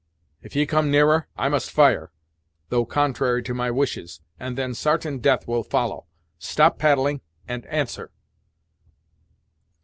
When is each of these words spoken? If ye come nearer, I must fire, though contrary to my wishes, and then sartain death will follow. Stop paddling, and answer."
If 0.41 0.55
ye 0.55 0.65
come 0.65 0.89
nearer, 0.89 1.27
I 1.37 1.47
must 1.47 1.69
fire, 1.69 2.11
though 2.69 2.87
contrary 2.87 3.43
to 3.43 3.53
my 3.53 3.69
wishes, 3.69 4.19
and 4.39 4.57
then 4.57 4.73
sartain 4.73 5.19
death 5.19 5.47
will 5.47 5.61
follow. 5.61 6.07
Stop 6.39 6.79
paddling, 6.79 7.21
and 7.47 7.67
answer." 7.67 8.09